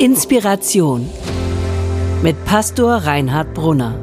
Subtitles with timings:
[0.00, 1.10] Inspiration
[2.22, 3.98] mit Pastor Reinhard Brunner.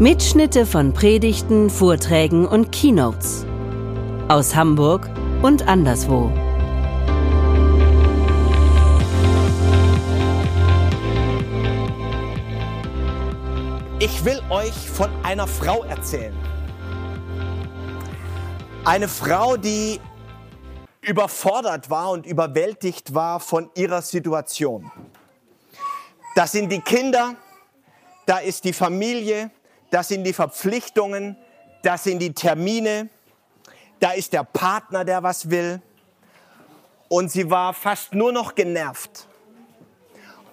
[0.00, 3.46] Mitschnitte von Predigten, Vorträgen und Keynotes
[4.26, 5.08] aus Hamburg
[5.42, 6.32] und anderswo.
[14.00, 16.34] Ich will euch von einer Frau erzählen.
[18.84, 20.00] Eine Frau, die
[21.04, 24.90] überfordert war und überwältigt war von ihrer Situation.
[26.34, 27.36] Das sind die Kinder,
[28.26, 29.50] da ist die Familie,
[29.90, 31.36] das sind die Verpflichtungen,
[31.82, 33.08] das sind die Termine,
[34.00, 35.80] da ist der Partner, der was will.
[37.08, 39.28] Und sie war fast nur noch genervt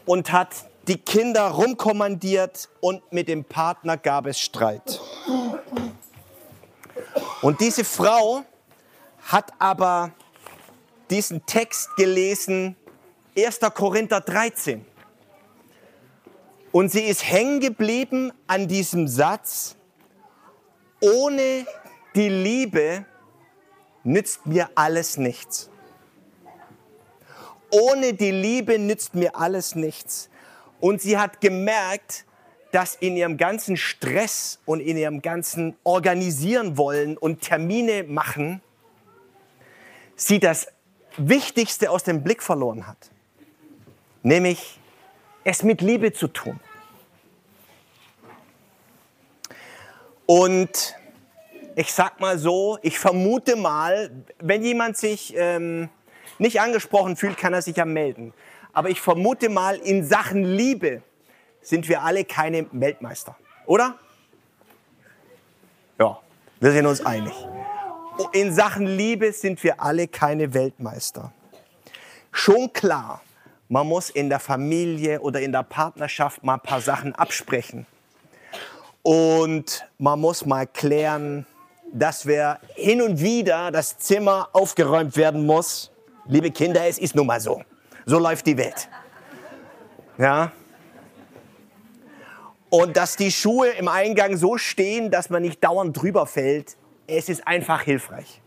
[0.05, 0.49] und hat
[0.87, 4.99] die Kinder rumkommandiert und mit dem Partner gab es Streit.
[7.41, 8.43] Und diese Frau
[9.23, 10.11] hat aber
[11.11, 12.75] diesen Text gelesen,
[13.37, 13.59] 1.
[13.73, 14.85] Korinther 13.
[16.71, 19.75] Und sie ist hängen geblieben an diesem Satz,
[21.01, 21.65] ohne
[22.15, 23.05] die Liebe
[24.03, 25.69] nützt mir alles nichts.
[27.69, 30.29] Ohne die Liebe nützt mir alles nichts.
[30.79, 32.25] Und sie hat gemerkt,
[32.71, 38.61] dass in ihrem ganzen Stress und in ihrem ganzen Organisieren wollen und Termine machen,
[40.15, 40.67] sie das
[41.17, 43.11] Wichtigste aus dem Blick verloren hat,
[44.23, 44.79] nämlich
[45.43, 46.59] es mit Liebe zu tun.
[50.25, 50.95] Und
[51.75, 55.89] ich sag mal so, ich vermute mal, wenn jemand sich ähm,
[56.37, 58.33] nicht angesprochen fühlt, kann er sich ja melden.
[58.73, 61.01] Aber ich vermute mal, in Sachen Liebe
[61.61, 63.99] sind wir alle keine Weltmeister, oder?
[65.99, 66.19] Ja,
[66.59, 67.33] wir sind uns einig
[68.31, 71.31] in Sachen Liebe sind wir alle keine Weltmeister.
[72.31, 73.21] Schon klar,
[73.69, 77.85] man muss in der Familie oder in der Partnerschaft mal ein paar Sachen absprechen.
[79.03, 81.45] Und man muss mal klären,
[81.91, 85.91] dass wir hin und wieder das Zimmer aufgeräumt werden muss.
[86.27, 87.61] Liebe Kinder, es ist nun mal so.
[88.05, 88.89] So läuft die Welt.
[90.17, 90.51] Ja.
[92.69, 96.77] Und dass die Schuhe im Eingang so stehen, dass man nicht dauernd drüber fällt,
[97.17, 98.41] es ist einfach hilfreich.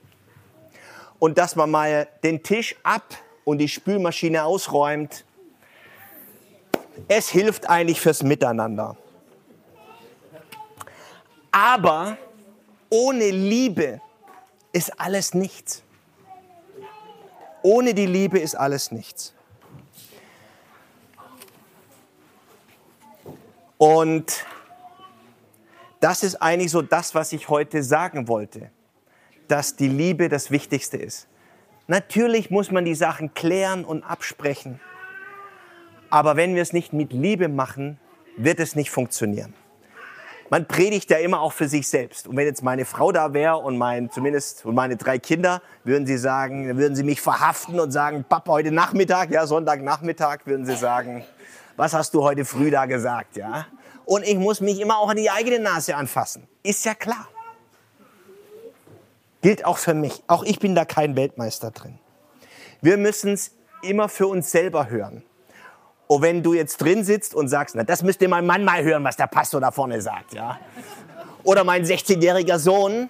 [1.18, 3.14] Und dass man mal den Tisch ab
[3.44, 5.24] und die Spülmaschine ausräumt,
[7.08, 8.96] es hilft eigentlich fürs Miteinander.
[11.50, 12.16] Aber
[12.90, 14.00] ohne Liebe
[14.72, 15.82] ist alles nichts.
[17.62, 19.34] Ohne die Liebe ist alles nichts.
[23.78, 24.46] Und
[26.04, 28.70] das ist eigentlich so das, was ich heute sagen wollte,
[29.48, 31.28] dass die Liebe das Wichtigste ist.
[31.86, 34.80] Natürlich muss man die Sachen klären und absprechen,
[36.10, 37.98] aber wenn wir es nicht mit Liebe machen,
[38.36, 39.54] wird es nicht funktionieren.
[40.50, 42.28] Man predigt ja immer auch für sich selbst.
[42.28, 46.06] Und wenn jetzt meine Frau da wäre und mein, zumindest und meine drei Kinder, würden
[46.06, 50.76] sie sagen, würden sie mich verhaften und sagen, Papa, heute Nachmittag, ja, Sonntagnachmittag, würden sie
[50.76, 51.24] sagen,
[51.76, 53.66] was hast du heute früh da gesagt, ja?
[54.04, 56.46] Und ich muss mich immer auch an die eigene Nase anfassen.
[56.62, 57.28] Ist ja klar.
[59.42, 60.22] Gilt auch für mich.
[60.26, 61.98] Auch ich bin da kein Weltmeister drin.
[62.80, 65.22] Wir müssen es immer für uns selber hören.
[66.06, 69.04] Und wenn du jetzt drin sitzt und sagst, na, das müsste mein Mann mal hören,
[69.04, 70.58] was der Pastor da vorne sagt, ja.
[71.42, 73.08] Oder mein 16-jähriger Sohn,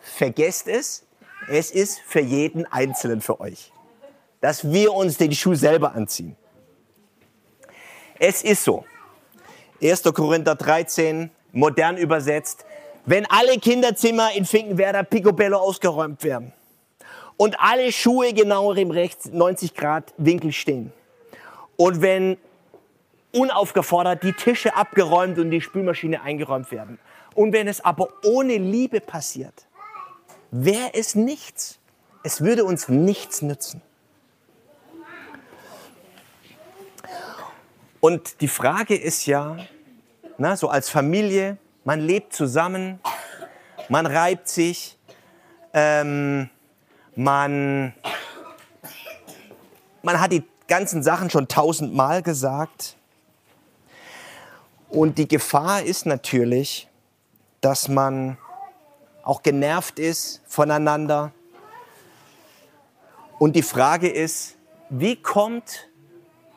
[0.00, 1.04] vergesst es.
[1.48, 3.72] Es ist für jeden Einzelnen für euch.
[4.40, 6.36] Dass wir uns den Schuh selber anziehen.
[8.18, 8.84] Es ist so.
[9.84, 10.02] 1.
[10.14, 12.64] Korinther 13, modern übersetzt,
[13.04, 16.54] wenn alle Kinderzimmer in Finkenwerder picobello ausgeräumt werden
[17.36, 20.90] und alle Schuhe genau im rechts 90 Grad Winkel stehen
[21.76, 22.38] und wenn
[23.32, 26.98] unaufgefordert die Tische abgeräumt und die Spülmaschine eingeräumt werden
[27.34, 29.66] und wenn es aber ohne Liebe passiert,
[30.50, 31.78] wäre es nichts.
[32.22, 33.82] Es würde uns nichts nützen.
[38.00, 39.56] Und die Frage ist ja,
[40.38, 43.00] na, so als Familie, man lebt zusammen,
[43.88, 44.98] man reibt sich,
[45.72, 46.48] ähm,
[47.14, 47.94] man,
[50.02, 52.96] man hat die ganzen Sachen schon tausendmal gesagt.
[54.88, 56.88] Und die Gefahr ist natürlich,
[57.60, 58.38] dass man
[59.22, 61.32] auch genervt ist voneinander.
[63.38, 64.56] Und die Frage ist,
[64.90, 65.88] wie kommt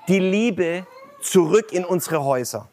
[0.07, 0.85] die Liebe
[1.21, 2.69] zurück in unsere Häuser?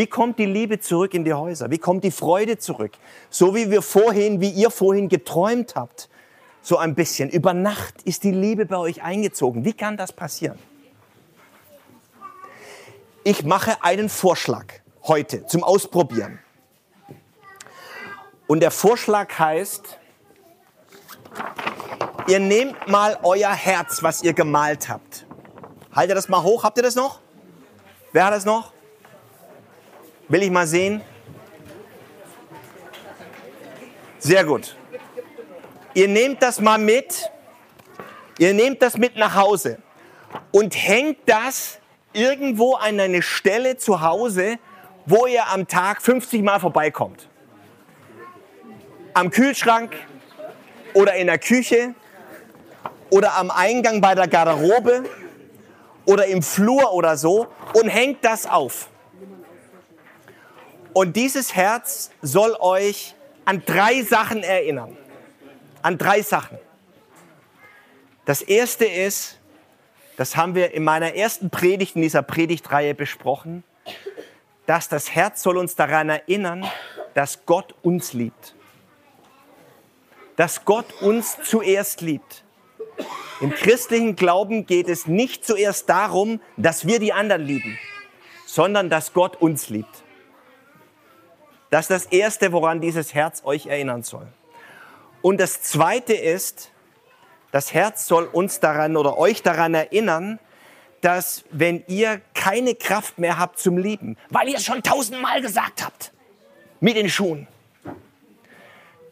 [0.00, 1.70] Wie kommt die Liebe zurück in die Häuser?
[1.70, 2.92] Wie kommt die Freude zurück?
[3.28, 6.08] So wie wir vorhin, wie ihr vorhin geträumt habt
[6.62, 7.28] so ein bisschen.
[7.28, 9.66] Über Nacht ist die Liebe bei euch eingezogen.
[9.66, 10.58] Wie kann das passieren?
[13.24, 16.38] Ich mache einen Vorschlag heute zum Ausprobieren.
[18.46, 19.98] Und der Vorschlag heißt,
[22.26, 25.26] ihr nehmt mal euer Herz, was ihr gemalt habt.
[25.92, 26.64] Haltet das mal hoch.
[26.64, 27.20] Habt ihr das noch?
[28.12, 28.72] Wer hat das noch?
[30.30, 31.00] Will ich mal sehen?
[34.20, 34.76] Sehr gut.
[35.92, 37.28] Ihr nehmt das mal mit.
[38.38, 39.78] Ihr nehmt das mit nach Hause
[40.52, 41.80] und hängt das
[42.12, 44.58] irgendwo an eine Stelle zu Hause,
[45.04, 47.28] wo ihr am Tag 50 Mal vorbeikommt.
[49.14, 49.96] Am Kühlschrank
[50.94, 51.96] oder in der Küche
[53.10, 55.02] oder am Eingang bei der Garderobe
[56.04, 58.90] oder im Flur oder so und hängt das auf.
[60.92, 63.14] Und dieses Herz soll euch
[63.44, 64.96] an drei Sachen erinnern.
[65.82, 66.58] An drei Sachen.
[68.24, 69.38] Das erste ist,
[70.16, 73.64] das haben wir in meiner ersten Predigt in dieser Predigtreihe besprochen,
[74.66, 76.64] dass das Herz soll uns daran erinnern,
[77.14, 78.54] dass Gott uns liebt.
[80.36, 82.44] Dass Gott uns zuerst liebt.
[83.40, 87.78] Im christlichen Glauben geht es nicht zuerst darum, dass wir die anderen lieben,
[88.46, 90.04] sondern dass Gott uns liebt.
[91.70, 94.26] Das ist das Erste, woran dieses Herz euch erinnern soll.
[95.22, 96.72] Und das Zweite ist,
[97.52, 100.38] das Herz soll uns daran oder euch daran erinnern,
[101.00, 105.84] dass wenn ihr keine Kraft mehr habt zum Lieben, weil ihr es schon tausendmal gesagt
[105.84, 106.12] habt,
[106.80, 107.46] mit den Schuhen,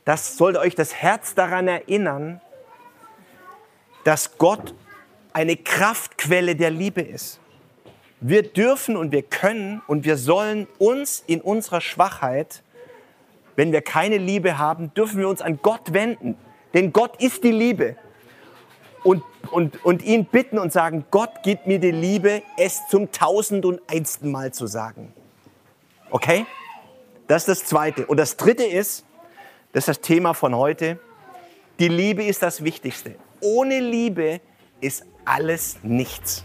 [0.04, 2.40] das sollte euch das Herz daran erinnern,
[4.04, 4.74] dass Gott
[5.32, 7.40] eine Kraftquelle der Liebe ist.
[8.20, 12.62] Wir dürfen und wir können und wir sollen uns in unserer Schwachheit,
[13.56, 16.36] wenn wir keine Liebe haben, dürfen wir uns an Gott wenden.
[16.74, 17.96] Denn Gott ist die Liebe.
[19.04, 23.64] Und, und, und ihn bitten und sagen, Gott gib mir die Liebe, es zum tausend
[23.64, 25.12] und einsten Mal zu sagen.
[26.10, 26.46] Okay?
[27.26, 28.06] Das ist das Zweite.
[28.06, 29.04] Und das Dritte ist,
[29.72, 30.98] das ist das Thema von heute,
[31.78, 34.40] die Liebe ist das Wichtigste ohne Liebe
[34.80, 36.44] ist alles nichts.